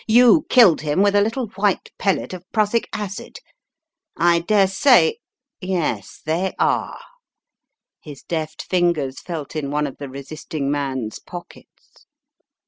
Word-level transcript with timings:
"You 0.07 0.47
killed 0.49 0.81
him 0.81 1.03
with 1.03 1.13
a 1.13 1.21
little 1.21 1.45
white 1.49 1.91
pellet 1.99 2.33
of 2.33 2.43
prussic 2.51 2.89
acid. 2.91 3.37
I 4.17 4.39
daresay— 4.39 5.17
yes— 5.61 6.21
they 6.25 6.55
are" 6.57 6.97
His 8.01 8.23
deft 8.23 8.63
fingers 8.63 9.19
felt 9.21 9.55
in 9.55 9.69
one 9.69 9.85
of 9.85 9.97
the 9.99 10.09
resisting 10.09 10.71
man's 10.71 11.19
pockets. 11.19 12.07